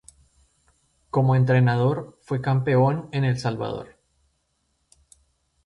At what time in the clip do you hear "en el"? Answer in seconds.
3.11-3.37